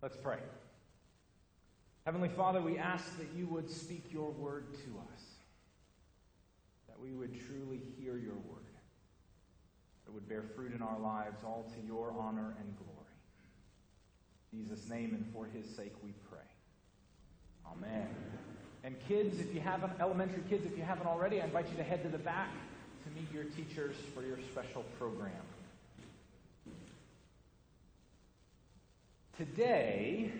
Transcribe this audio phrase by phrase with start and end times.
[0.00, 0.38] Let's pray.
[2.04, 5.22] Heavenly Father, we ask that you would speak your word to us,
[6.86, 8.64] that we would truly hear your word,
[10.06, 12.94] that would bear fruit in our lives, all to your honor and glory.
[14.52, 16.38] In Jesus' name and for his sake we pray.
[17.72, 18.08] Amen.
[18.84, 21.82] And kids, if you haven't, elementary kids, if you haven't already, I invite you to
[21.82, 22.52] head to the back
[23.04, 25.32] to meet your teachers for your special program.
[29.38, 30.32] Today,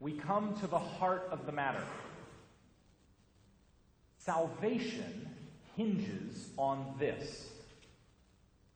[0.00, 1.84] we come to the heart of the matter.
[4.18, 5.28] Salvation
[5.76, 7.48] hinges on this.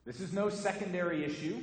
[0.07, 1.59] This is no secondary issue.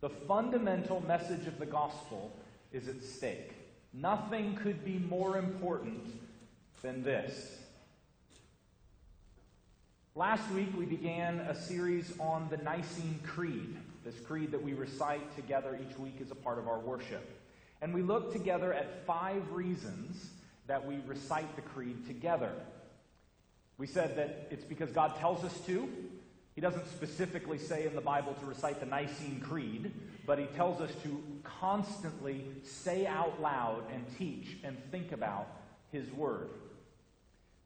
[0.00, 2.32] The fundamental message of the gospel
[2.72, 3.52] is at stake.
[3.92, 6.02] Nothing could be more important
[6.80, 7.58] than this.
[10.14, 15.34] Last week, we began a series on the Nicene Creed, this creed that we recite
[15.34, 17.28] together each week is a part of our worship.
[17.82, 20.30] And we look together at five reasons
[20.68, 22.52] that we recite the creed together.
[23.78, 25.88] We said that it's because God tells us to.
[26.54, 29.92] He doesn't specifically say in the Bible to recite the Nicene Creed,
[30.24, 35.48] but He tells us to constantly say out loud and teach and think about
[35.90, 36.48] His Word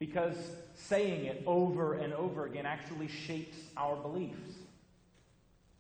[0.01, 0.36] because
[0.75, 4.57] saying it over and over again actually shapes our beliefs.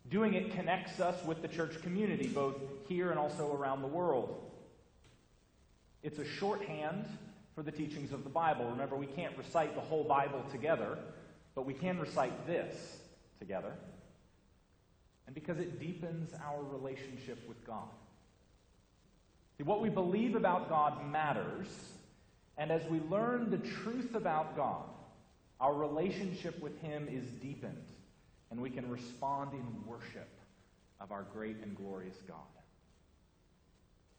[0.08, 2.56] Doing it connects us with the church community, both
[2.88, 4.50] here and also around the world.
[6.02, 7.04] It's a shorthand
[7.54, 8.64] for the teachings of the Bible.
[8.70, 10.98] Remember, we can't recite the whole Bible together,
[11.54, 12.96] but we can recite this
[13.38, 13.72] together.
[15.26, 17.88] And because it deepens our relationship with God.
[19.58, 21.66] See, what we believe about God matters
[22.60, 24.84] and as we learn the truth about God,
[25.60, 27.82] our relationship with Him is deepened,
[28.50, 30.28] and we can respond in worship
[31.00, 32.36] of our great and glorious God.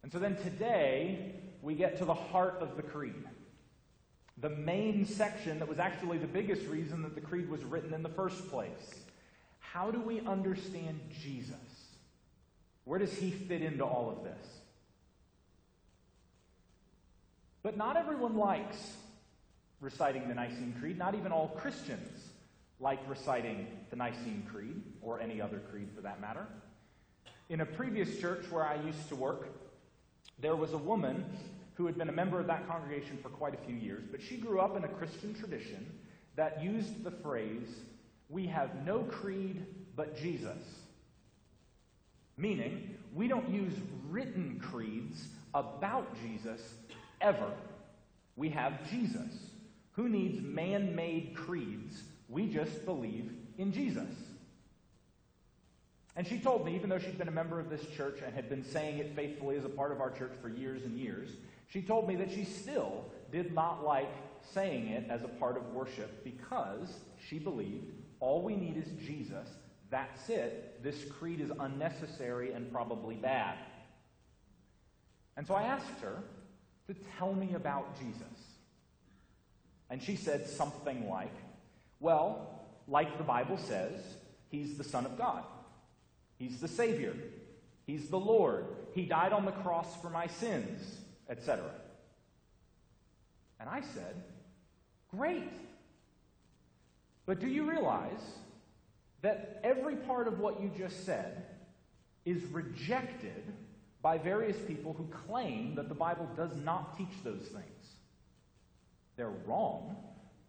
[0.04, 3.24] And so then today, we get to the heart of the Creed.
[4.38, 8.02] The main section that was actually the biggest reason that the Creed was written in
[8.02, 8.96] the first place.
[9.60, 11.56] How do we understand Jesus?
[12.86, 14.48] Where does he fit into all of this?
[17.62, 18.96] But not everyone likes
[19.82, 20.98] reciting the Nicene Creed.
[20.98, 22.31] Not even all Christians
[22.82, 26.46] like reciting the Nicene Creed, or any other creed for that matter.
[27.50, 29.50] In a previous church where I used to work,
[30.40, 31.24] there was a woman
[31.76, 34.38] who had been a member of that congregation for quite a few years, but she
[34.38, 35.86] grew up in a Christian tradition
[36.36, 37.70] that used the phrase,
[38.30, 39.66] We have no creed
[39.96, 40.64] but Jesus.
[42.38, 43.74] Meaning, we don't use
[44.10, 46.62] written creeds about Jesus
[47.20, 47.52] ever.
[48.36, 49.32] We have Jesus.
[49.92, 52.02] Who needs man made creeds?
[52.32, 54.10] We just believe in Jesus.
[56.16, 58.50] And she told me, even though she'd been a member of this church and had
[58.50, 61.30] been saying it faithfully as a part of our church for years and years,
[61.68, 64.12] she told me that she still did not like
[64.54, 66.90] saying it as a part of worship because
[67.28, 69.48] she believed all we need is Jesus.
[69.90, 70.84] That's it.
[70.84, 73.58] This creed is unnecessary and probably bad.
[75.38, 76.24] And so I asked her,
[76.88, 78.22] to tell me about Jesus.
[79.90, 81.34] And she said something like,
[82.02, 82.50] Well,
[82.88, 84.02] like the Bible says,
[84.50, 85.44] he's the Son of God,
[86.38, 87.16] he's the Savior,
[87.86, 90.98] he's the Lord, he died on the cross for my sins,
[91.30, 91.64] etc.
[93.60, 94.16] And I said,
[95.16, 95.54] Great.
[97.26, 98.22] But do you realize
[99.22, 101.46] that every part of what you just said
[102.26, 103.44] is rejected
[104.02, 107.96] by various people who claim that the Bible does not teach those things.
[109.16, 109.96] They're wrong,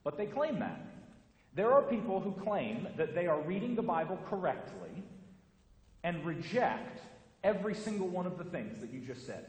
[0.04, 0.80] but they claim that.
[1.54, 5.02] There are people who claim that they are reading the Bible correctly
[6.02, 7.00] and reject
[7.44, 9.46] every single one of the things that you just said.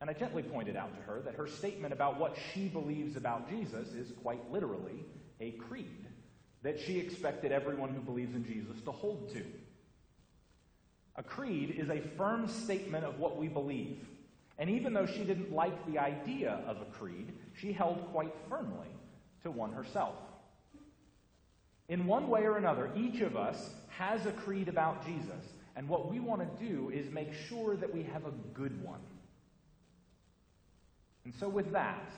[0.00, 3.48] And I gently pointed out to her that her statement about what she believes about
[3.48, 5.04] Jesus is quite literally
[5.40, 6.06] a creed
[6.62, 9.44] that she expected everyone who believes in Jesus to hold to.
[11.16, 14.04] A creed is a firm statement of what we believe.
[14.58, 18.88] And even though she didn't like the idea of a creed, she held quite firmly
[19.42, 20.14] to one herself.
[21.88, 25.44] In one way or another, each of us has a creed about Jesus.
[25.76, 29.00] And what we want to do is make sure that we have a good one.
[31.24, 32.10] And so, with that,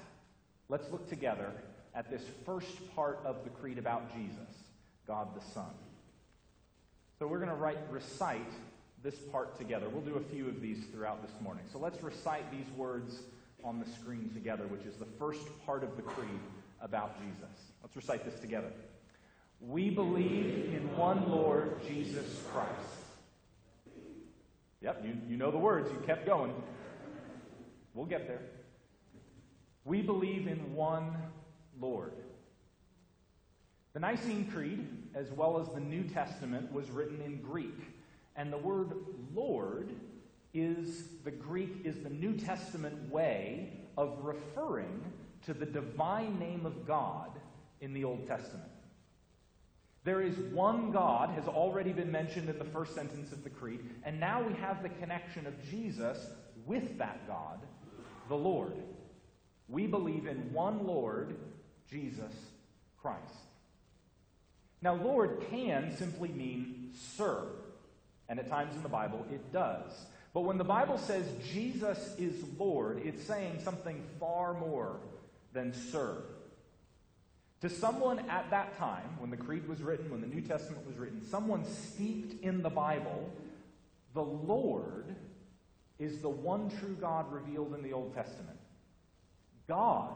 [0.68, 1.50] let's look together
[1.94, 4.54] at this first part of the creed about Jesus,
[5.06, 5.70] God the Son.
[7.18, 8.52] So, we're going to write, recite
[9.02, 9.88] this part together.
[9.88, 11.64] We'll do a few of these throughout this morning.
[11.72, 13.20] So let's recite these words
[13.64, 16.40] on the screen together, which is the first part of the creed
[16.80, 17.72] about Jesus.
[17.82, 18.70] Let's recite this together.
[19.60, 22.98] We believe in one Lord Jesus Christ,
[24.80, 25.90] Yep, you, you know the words.
[25.90, 26.54] You kept going.
[27.94, 28.42] We'll get there.
[29.84, 31.16] We believe in one
[31.80, 32.12] Lord.
[33.94, 37.74] The Nicene Creed, as well as the New Testament, was written in Greek.
[38.36, 38.92] And the word
[39.34, 39.90] Lord
[40.54, 45.02] is the Greek, is the New Testament way of referring
[45.46, 47.30] to the divine name of God
[47.80, 48.70] in the Old Testament.
[50.08, 53.80] There is one God, has already been mentioned in the first sentence of the Creed,
[54.04, 56.30] and now we have the connection of Jesus
[56.64, 57.58] with that God,
[58.30, 58.72] the Lord.
[59.68, 61.36] We believe in one Lord,
[61.90, 62.32] Jesus
[63.02, 63.20] Christ.
[64.80, 67.42] Now, Lord can simply mean sir,
[68.30, 69.92] and at times in the Bible it does.
[70.32, 75.00] But when the Bible says Jesus is Lord, it's saying something far more
[75.52, 76.16] than sir.
[77.62, 80.96] To someone at that time, when the Creed was written, when the New Testament was
[80.96, 83.30] written, someone steeped in the Bible,
[84.14, 85.16] the Lord
[85.98, 88.58] is the one true God revealed in the Old Testament.
[89.66, 90.14] God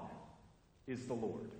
[0.86, 1.50] is the Lord.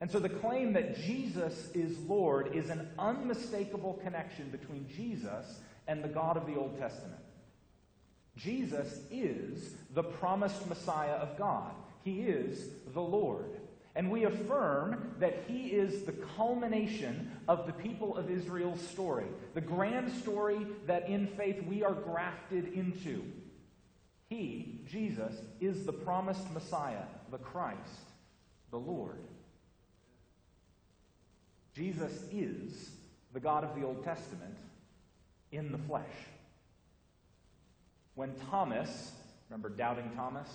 [0.00, 6.02] And so the claim that Jesus is Lord is an unmistakable connection between Jesus and
[6.02, 7.20] the God of the Old Testament.
[8.36, 11.72] Jesus is the promised Messiah of God.
[12.02, 13.60] He is the Lord.
[13.96, 19.60] And we affirm that he is the culmination of the people of Israel's story, the
[19.60, 23.24] grand story that in faith we are grafted into.
[24.28, 27.02] He, Jesus, is the promised Messiah,
[27.32, 27.78] the Christ,
[28.70, 29.18] the Lord.
[31.74, 32.90] Jesus is
[33.32, 34.56] the God of the Old Testament
[35.50, 36.04] in the flesh.
[38.14, 39.12] When Thomas,
[39.48, 40.48] remember doubting Thomas?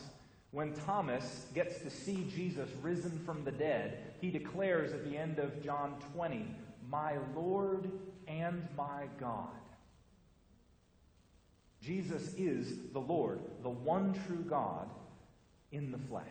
[0.55, 5.37] When Thomas gets to see Jesus risen from the dead, he declares at the end
[5.37, 6.47] of John 20,
[6.89, 7.91] My Lord
[8.25, 9.49] and my God.
[11.81, 14.87] Jesus is the Lord, the one true God
[15.73, 16.23] in the flesh.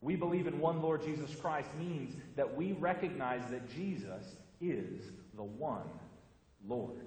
[0.00, 5.04] We believe in one Lord Jesus Christ means that we recognize that Jesus is
[5.36, 5.88] the one
[6.66, 7.06] Lord.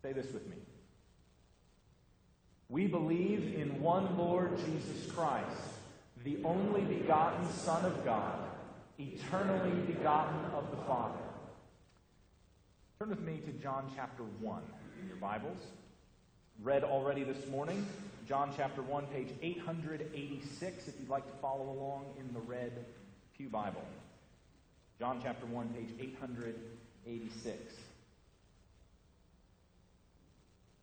[0.00, 0.58] Say this with me.
[2.74, 5.46] We believe in one Lord Jesus Christ,
[6.24, 8.36] the only begotten Son of God,
[8.98, 11.22] eternally begotten of the Father.
[12.98, 14.62] Turn with me to John chapter 1
[15.00, 15.58] in your Bibles.
[16.64, 17.86] Read already this morning,
[18.26, 22.72] John chapter 1, page 886, if you'd like to follow along in the red
[23.36, 23.84] Pew Bible.
[24.98, 27.74] John chapter 1, page 886.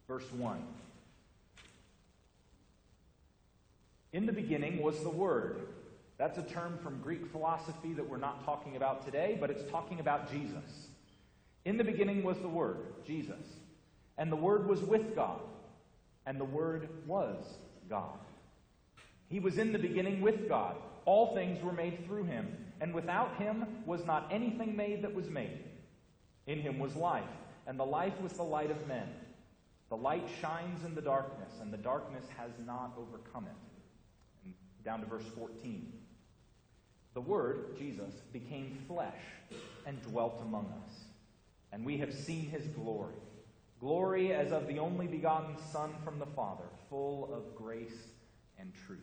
[0.07, 0.63] Verse 1.
[4.13, 5.67] In the beginning was the Word.
[6.17, 9.99] That's a term from Greek philosophy that we're not talking about today, but it's talking
[9.99, 10.87] about Jesus.
[11.65, 13.45] In the beginning was the Word, Jesus.
[14.17, 15.39] And the Word was with God,
[16.25, 17.43] and the Word was
[17.89, 18.19] God.
[19.29, 20.75] He was in the beginning with God.
[21.05, 25.29] All things were made through him, and without him was not anything made that was
[25.29, 25.63] made.
[26.47, 27.23] In him was life,
[27.65, 29.07] and the life was the light of men.
[29.89, 33.70] The light shines in the darkness, and the darkness has not overcome it.
[34.83, 35.91] Down to verse 14.
[37.13, 39.21] The Word, Jesus, became flesh
[39.85, 40.93] and dwelt among us.
[41.71, 43.15] And we have seen his glory.
[43.79, 48.07] Glory as of the only begotten Son from the Father, full of grace
[48.59, 48.99] and truth.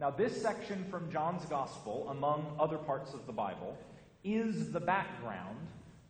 [0.00, 3.76] Now, this section from John's Gospel, among other parts of the Bible,
[4.22, 5.58] is the background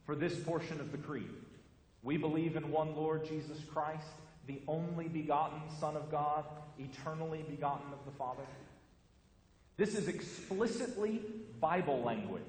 [0.06, 1.30] for this portion of the Creed.
[2.02, 4.06] We believe in one Lord Jesus Christ,
[4.46, 6.44] the only begotten Son of God,
[6.78, 8.42] eternally begotten of the Father.
[9.76, 11.22] This is explicitly
[11.60, 12.42] Bible language.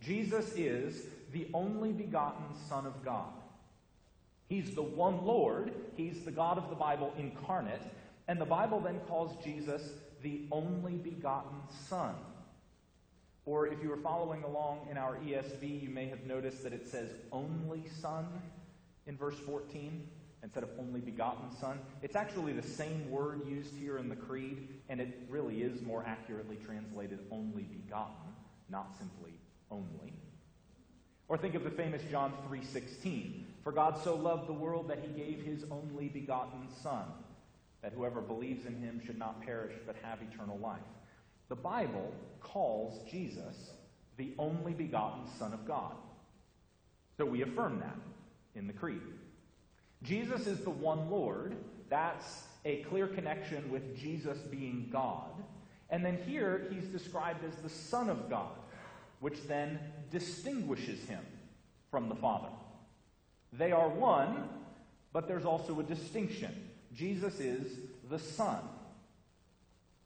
[0.00, 3.32] Jesus is the only begotten Son of God.
[4.48, 7.80] He's the one Lord, He's the God of the Bible incarnate,
[8.28, 9.82] and the Bible then calls Jesus
[10.22, 12.14] the only begotten Son.
[13.46, 16.86] Or if you were following along in our ESV, you may have noticed that it
[16.86, 18.26] says only Son
[19.06, 20.06] in verse 14
[20.44, 21.80] instead of only begotten Son.
[22.02, 26.04] It's actually the same word used here in the Creed, and it really is more
[26.06, 28.34] accurately translated only begotten,
[28.68, 29.32] not simply
[29.70, 30.12] only.
[31.28, 33.46] Or think of the famous John 3:16.
[33.64, 37.06] For God so loved the world that he gave his only begotten son,
[37.80, 40.82] that whoever believes in him should not perish but have eternal life.
[41.48, 43.72] The Bible calls Jesus
[44.18, 45.96] the only begotten son of God.
[47.16, 47.96] So we affirm that
[48.54, 49.00] in the creed.
[50.04, 51.56] Jesus is the one Lord.
[51.88, 55.30] That's a clear connection with Jesus being God.
[55.90, 58.52] And then here he's described as the Son of God,
[59.20, 59.78] which then
[60.10, 61.24] distinguishes him
[61.90, 62.48] from the Father.
[63.52, 64.48] They are one,
[65.12, 66.70] but there's also a distinction.
[66.94, 67.78] Jesus is
[68.10, 68.58] the Son.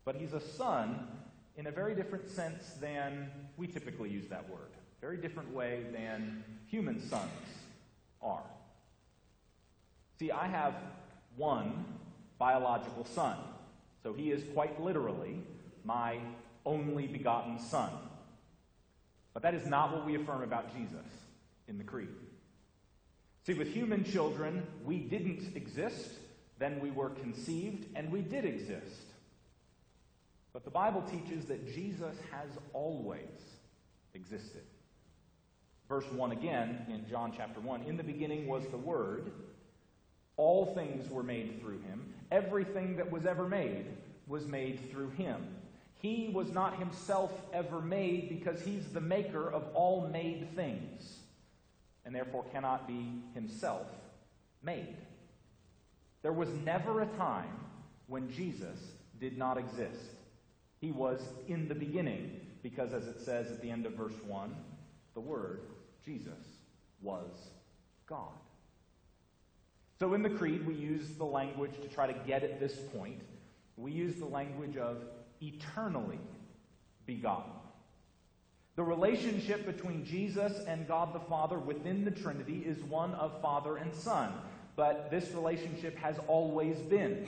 [0.05, 1.07] But he's a son
[1.59, 4.71] in a very different sense than we typically use that word.
[5.03, 7.31] Very different way than human sons
[8.23, 8.45] are.
[10.19, 10.75] See, I have
[11.37, 11.85] one
[12.39, 13.37] biological son.
[14.03, 15.43] So he is quite literally
[15.85, 16.19] my
[16.65, 17.91] only begotten son.
[19.33, 21.07] But that is not what we affirm about Jesus
[21.69, 22.09] in the Creed.
[23.47, 26.11] See, with human children, we didn't exist,
[26.59, 29.07] then we were conceived, and we did exist.
[30.53, 33.21] But the Bible teaches that Jesus has always
[34.15, 34.65] existed.
[35.89, 39.31] Verse 1 again in John chapter 1 In the beginning was the Word.
[40.39, 42.15] All things were made through him.
[42.31, 43.85] Everything that was ever made
[44.27, 45.47] was made through him.
[46.01, 51.17] He was not himself ever made because he's the maker of all made things,
[52.05, 53.87] and therefore cannot be himself
[54.63, 54.97] made.
[56.23, 57.59] There was never a time
[58.07, 58.79] when Jesus
[59.19, 60.15] did not exist.
[60.81, 64.55] He was in the beginning, because as it says at the end of verse 1,
[65.15, 65.63] the Word,
[66.05, 66.33] Jesus,
[67.03, 67.29] was
[68.07, 68.35] God.
[69.99, 73.21] So in the Creed, we use the language to try to get at this point.
[73.77, 74.99] We use the language of
[75.41, 76.21] eternally
[77.05, 77.53] begotten.
[78.77, 83.77] The relationship between Jesus and God the Father within the Trinity is one of Father
[83.77, 84.33] and Son,
[84.77, 87.27] but this relationship has always been.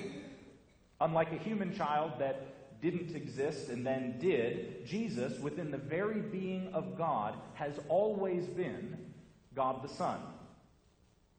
[1.01, 6.69] Unlike a human child that didn't exist and then did, Jesus, within the very being
[6.73, 8.97] of God, has always been
[9.55, 10.21] God the Son.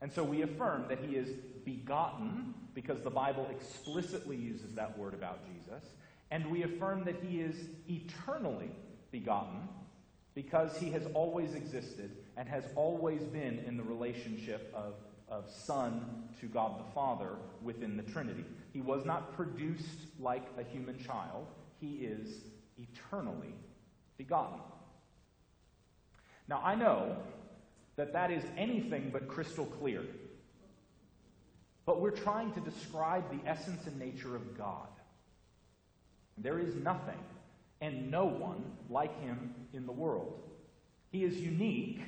[0.01, 1.29] And so we affirm that he is
[1.63, 5.83] begotten, because the Bible explicitly uses that word about Jesus.
[6.31, 7.55] And we affirm that he is
[7.87, 8.71] eternally
[9.11, 9.67] begotten,
[10.33, 14.93] because he has always existed and has always been in the relationship of,
[15.29, 18.45] of Son to God the Father within the Trinity.
[18.73, 21.47] He was not produced like a human child,
[21.79, 22.37] he is
[22.77, 23.53] eternally
[24.17, 24.59] begotten.
[26.47, 27.17] Now, I know
[28.01, 30.01] that that is anything but crystal clear.
[31.85, 34.87] But we're trying to describe the essence and nature of God.
[36.35, 37.19] There is nothing
[37.79, 40.41] and no one like him in the world.
[41.11, 41.99] He is unique,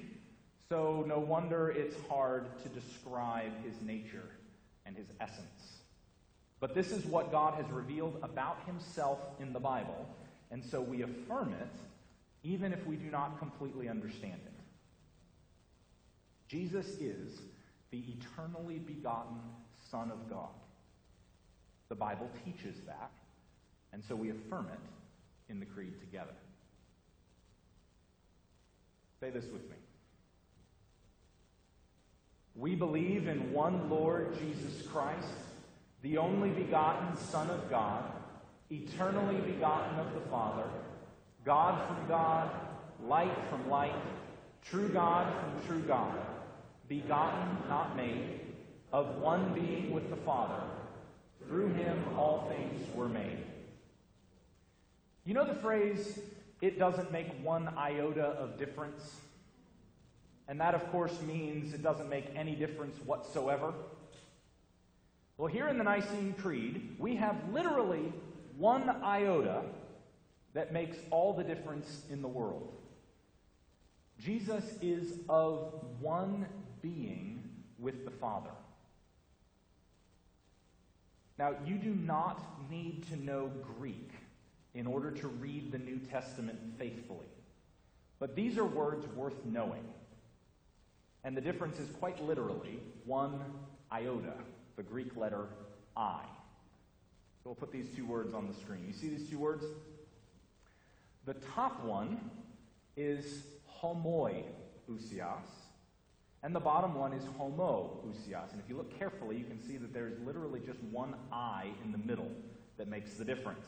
[0.67, 4.31] so no wonder it's hard to describe his nature
[4.87, 5.77] and his essence.
[6.59, 10.09] But this is what God has revealed about himself in the Bible,
[10.49, 11.69] and so we affirm it
[12.41, 14.52] even if we do not completely understand it.
[16.53, 17.41] Jesus is
[17.89, 19.39] the eternally begotten
[19.89, 20.53] Son of God.
[21.89, 23.09] The Bible teaches that,
[23.91, 26.35] and so we affirm it in the Creed together.
[29.19, 29.77] Say this with me.
[32.55, 35.25] We believe in one Lord Jesus Christ,
[36.03, 38.03] the only begotten Son of God,
[38.69, 40.69] eternally begotten of the Father,
[41.43, 42.51] God from God,
[43.07, 43.95] light from light,
[44.63, 46.13] true God from true God
[47.01, 48.39] begotten, not made,
[48.91, 50.61] of one being with the Father.
[51.47, 53.39] Through him all things were made.
[55.25, 56.19] You know the phrase,
[56.61, 59.15] it doesn't make one iota of difference?
[60.47, 63.73] And that, of course, means it doesn't make any difference whatsoever.
[65.37, 68.13] Well, here in the Nicene Creed, we have literally
[68.57, 69.63] one iota
[70.53, 72.71] that makes all the difference in the world.
[74.19, 76.45] Jesus is of one
[76.83, 77.49] being
[77.79, 78.51] with the Father.
[81.39, 83.49] Now, you do not need to know
[83.79, 84.11] Greek
[84.75, 87.25] in order to read the New Testament faithfully.
[88.19, 89.83] But these are words worth knowing.
[91.23, 93.41] And the difference is quite literally one
[93.91, 94.33] iota,
[94.75, 95.47] the Greek letter
[95.97, 96.21] I.
[97.43, 98.85] So we'll put these two words on the screen.
[98.87, 99.65] You see these two words?
[101.25, 102.19] The top one
[102.95, 103.43] is
[103.81, 104.43] homoi
[104.89, 105.49] ousios,
[106.43, 108.51] and the bottom one is homoousios.
[108.51, 111.93] And if you look carefully, you can see that there's literally just one I in
[111.93, 112.29] the middle
[112.77, 113.65] that makes the difference.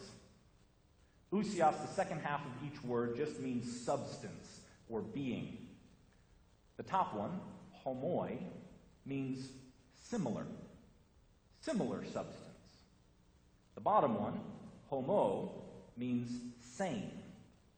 [1.32, 5.58] Ousios, the second half of each word, just means substance or being.
[6.76, 7.40] The top one,
[7.86, 8.38] homoi,
[9.06, 9.48] means
[10.04, 10.46] similar,
[11.62, 12.42] similar substance.
[13.76, 14.40] The bottom one,
[14.90, 15.52] homo,
[15.98, 16.30] means
[16.60, 17.12] same.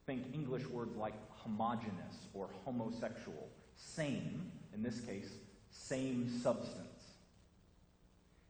[0.07, 3.47] Think English words like homogenous or homosexual.
[3.75, 5.29] Same in this case,
[5.71, 6.87] same substance.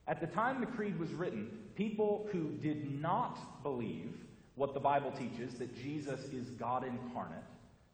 [0.08, 4.14] At the time the Creed was written, people who did not believe
[4.56, 7.44] what the Bible teaches, that Jesus is God incarnate,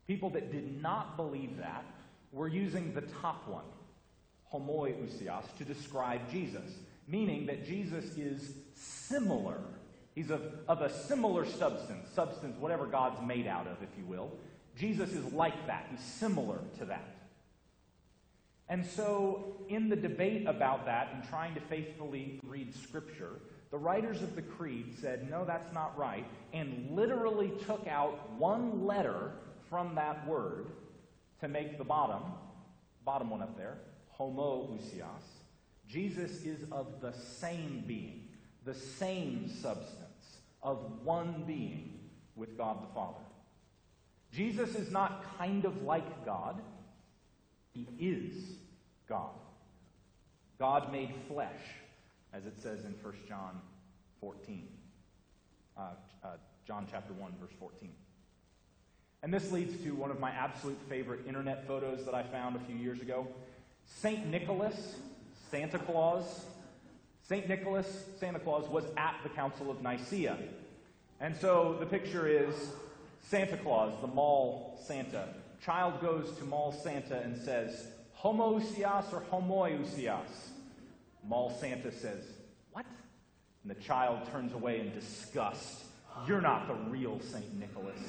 [0.08, 1.86] people that did not believe that,
[2.32, 3.66] we're using the top one,
[4.52, 6.78] homoiousios, to describe Jesus,
[7.08, 9.60] meaning that Jesus is similar.
[10.16, 14.32] He's of, of a similar substance, substance, whatever God's made out of, if you will.
[14.78, 15.88] Jesus is like that.
[15.90, 17.16] He's similar to that.
[18.70, 23.40] And so, in the debate about that and trying to faithfully read Scripture,
[23.72, 28.86] the writers of the Creed said, no, that's not right, and literally took out one
[28.86, 29.32] letter
[29.70, 30.68] from that word
[31.42, 32.22] to make the bottom,
[33.04, 33.78] bottom one up there,
[34.20, 35.04] homoousios.
[35.88, 38.28] Jesus is of the same being,
[38.64, 40.03] the same substance,
[40.64, 42.00] of one being
[42.36, 43.20] with God the Father.
[44.32, 46.60] Jesus is not kind of like God.
[47.74, 48.34] He is
[49.08, 49.32] God.
[50.58, 51.62] God made flesh,
[52.34, 53.60] as it says in 1 John
[54.22, 54.68] 14.
[55.78, 55.82] Uh,
[56.24, 56.28] uh,
[56.66, 57.92] John chapter 1, verse 14.
[59.22, 62.60] And this leads to one of my absolute favorite internet photos that I found a
[62.60, 63.28] few years ago.
[63.86, 64.26] St.
[64.28, 64.96] Nicholas,
[65.52, 66.46] Santa Claus,
[67.24, 67.48] St.
[67.48, 70.38] Nicholas, Santa Claus, was at the Council of Nicaea.
[71.22, 72.54] And so the picture is
[73.22, 75.30] Santa Claus, the mall Santa.
[75.64, 77.88] Child goes to mall Santa and says,
[78.20, 80.50] Homoousios or homoiousios?
[81.26, 82.26] Mall Santa says,
[82.74, 82.86] What?
[83.64, 85.86] And the child turns away in disgust.
[86.28, 87.58] You're not the real St.
[87.58, 88.00] Nicholas.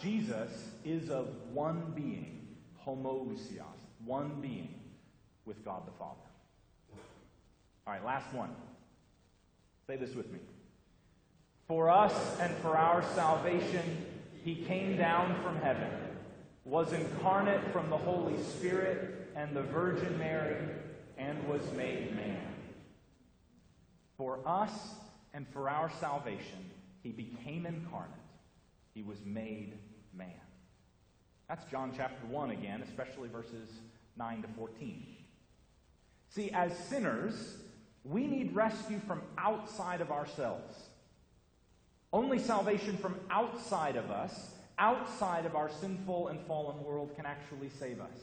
[0.00, 2.46] Jesus is of one being,
[2.86, 3.64] homoousios,
[4.04, 4.68] one being
[5.46, 6.20] with God the Father.
[7.86, 8.50] All right, last one.
[9.86, 10.40] Say this with me.
[11.68, 14.06] For us and for our salvation,
[14.44, 15.90] he came down from heaven,
[16.64, 20.56] was incarnate from the Holy Spirit and the Virgin Mary,
[21.18, 22.54] and was made man.
[24.16, 24.72] For us
[25.34, 26.70] and for our salvation,
[27.02, 28.12] he became incarnate.
[28.94, 29.78] He was made
[30.12, 30.30] man.
[31.48, 33.68] That's John chapter 1 again, especially verses
[34.16, 35.15] 9 to 14.
[36.36, 37.56] See, as sinners,
[38.04, 40.76] we need rescue from outside of ourselves.
[42.12, 47.70] Only salvation from outside of us, outside of our sinful and fallen world, can actually
[47.80, 48.18] save us.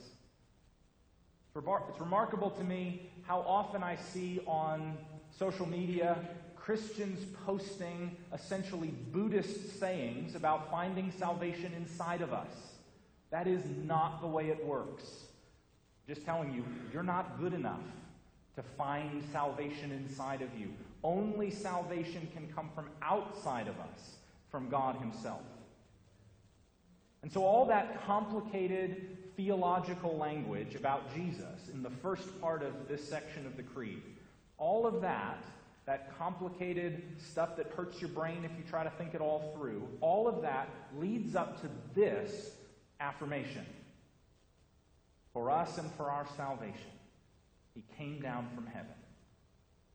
[1.56, 4.96] It's remarkable to me how often I see on
[5.36, 6.16] social media
[6.56, 12.54] Christians posting essentially Buddhist sayings about finding salvation inside of us.
[13.32, 15.04] That is not the way it works.
[16.08, 17.82] Just telling you, you're not good enough
[18.56, 20.70] to find salvation inside of you.
[21.04, 24.16] Only salvation can come from outside of us,
[24.50, 25.42] from God Himself.
[27.22, 33.08] And so, all that complicated theological language about Jesus in the first part of this
[33.08, 34.02] section of the Creed,
[34.58, 35.44] all of that,
[35.86, 39.88] that complicated stuff that hurts your brain if you try to think it all through,
[40.02, 42.52] all of that leads up to this
[43.00, 43.66] affirmation
[45.34, 46.92] For us and for our salvation,
[47.74, 48.96] He came down from heaven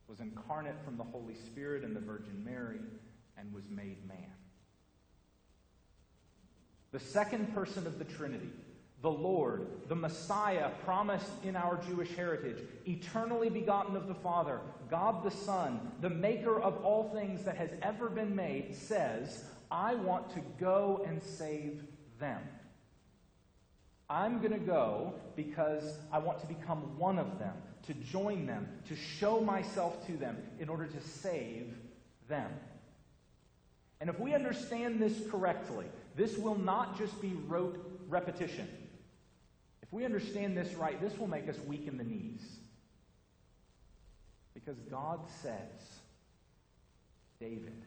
[0.08, 2.80] was incarnate from the Holy Spirit and the Virgin Mary,
[3.36, 4.32] and was made man.
[6.92, 8.50] The second person of the Trinity,
[9.02, 14.60] the Lord, the Messiah promised in our Jewish heritage, eternally begotten of the Father,
[14.90, 19.94] God the Son, the maker of all things that has ever been made, says, I
[19.94, 21.84] want to go and save
[22.18, 22.40] them.
[24.10, 27.54] I'm going to go because I want to become one of them
[27.86, 31.74] to join them, to show myself to them in order to save
[32.28, 32.50] them.
[34.00, 38.68] And if we understand this correctly, this will not just be rote repetition.
[39.82, 42.42] If we understand this right, this will make us weak in the knees.
[44.54, 45.98] Because God says,
[47.40, 47.82] David,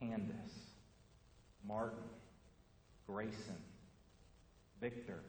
[0.00, 0.34] Candace,
[1.66, 1.98] Martin,
[3.06, 3.56] Grayson,
[4.84, 5.20] Victor,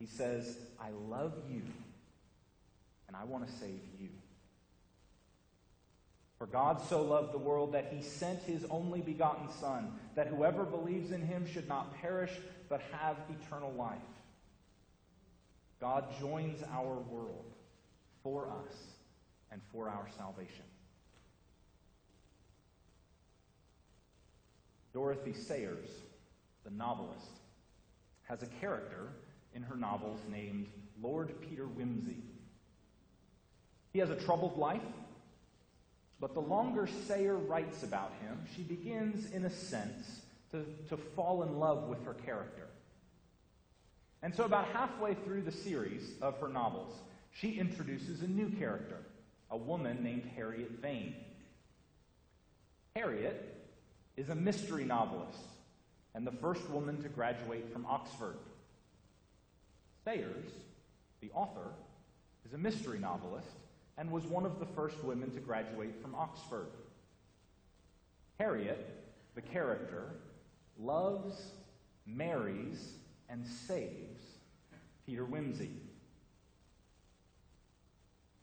[0.00, 1.62] he says, I love you,
[3.06, 4.08] and I want to save you.
[6.38, 10.64] For God so loved the world that he sent his only begotten Son, that whoever
[10.64, 12.32] believes in him should not perish,
[12.68, 14.00] but have eternal life.
[15.80, 17.44] God joins our world
[18.24, 18.74] for us
[19.52, 20.64] and for our salvation.
[24.92, 25.90] Dorothy Sayers,
[26.66, 27.30] the novelist,
[28.24, 29.08] has a character
[29.54, 30.66] in her novels named
[31.00, 32.22] Lord Peter Wimsey.
[33.92, 34.82] He has a troubled life,
[36.20, 41.42] but the longer Sayer writes about him, she begins, in a sense, to, to fall
[41.44, 42.66] in love with her character.
[44.22, 46.92] And so, about halfway through the series of her novels,
[47.30, 48.98] she introduces a new character,
[49.50, 51.14] a woman named Harriet Vane.
[52.96, 53.70] Harriet
[54.16, 55.38] is a mystery novelist
[56.16, 58.38] and the first woman to graduate from Oxford.
[60.02, 60.46] Sayers,
[61.20, 61.68] the author,
[62.46, 63.50] is a mystery novelist
[63.98, 66.68] and was one of the first women to graduate from Oxford.
[68.38, 70.14] Harriet, the character,
[70.80, 71.50] loves,
[72.06, 72.94] marries,
[73.28, 74.22] and saves
[75.06, 75.70] Peter Wimsey.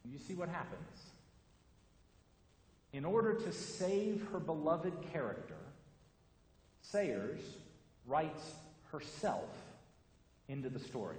[0.06, 1.02] You see what happens?
[2.92, 5.56] In order to save her beloved character,
[6.84, 7.40] Sayers
[8.08, 8.54] writes
[8.92, 9.50] herself
[10.48, 11.18] into the story.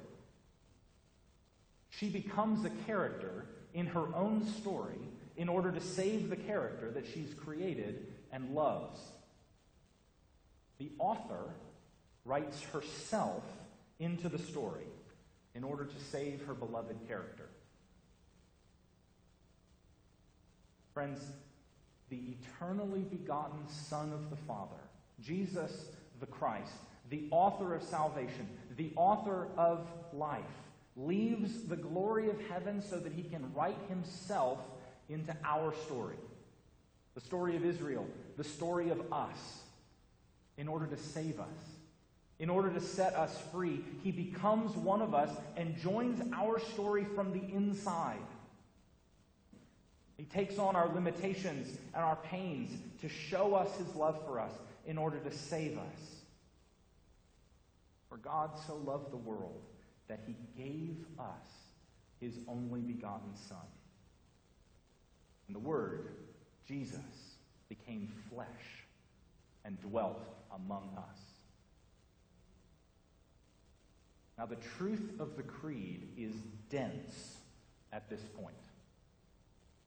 [1.90, 4.98] She becomes a character in her own story
[5.36, 9.00] in order to save the character that she's created and loves.
[10.78, 11.50] The author
[12.24, 13.42] writes herself
[13.98, 14.86] into the story
[15.54, 17.48] in order to save her beloved character.
[20.92, 21.20] Friends,
[22.08, 24.80] the eternally begotten Son of the Father,
[25.20, 25.72] Jesus
[26.24, 26.72] the Christ,
[27.10, 30.42] the author of salvation, the author of life,
[30.96, 34.58] leaves the glory of heaven so that he can write himself
[35.10, 36.16] into our story.
[37.14, 38.06] The story of Israel,
[38.38, 39.60] the story of us,
[40.56, 41.46] in order to save us,
[42.38, 43.84] in order to set us free.
[44.02, 48.16] He becomes one of us and joins our story from the inside.
[50.16, 52.70] He takes on our limitations and our pains
[53.02, 54.52] to show us his love for us
[54.86, 56.13] in order to save us.
[58.14, 59.60] For God so loved the world
[60.06, 61.48] that he gave us
[62.20, 63.66] his only begotten Son.
[65.48, 66.10] And the Word,
[66.64, 67.00] Jesus,
[67.68, 68.86] became flesh
[69.64, 70.24] and dwelt
[70.54, 71.18] among us.
[74.38, 76.34] Now, the truth of the creed is
[76.70, 77.38] dense
[77.92, 78.54] at this point.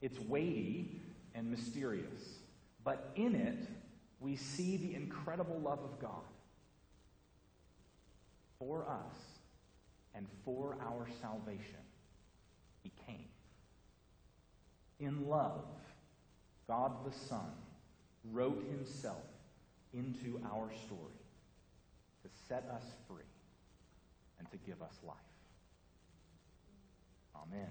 [0.01, 0.99] It's weighty
[1.33, 2.39] and mysterious,
[2.83, 3.69] but in it,
[4.19, 6.25] we see the incredible love of God
[8.59, 9.17] for us
[10.15, 11.83] and for our salvation.
[12.83, 13.27] He came.
[14.99, 15.65] In love,
[16.67, 17.51] God the Son
[18.31, 19.23] wrote himself
[19.93, 21.21] into our story
[22.23, 23.23] to set us free
[24.39, 25.15] and to give us life.
[27.35, 27.69] Amen.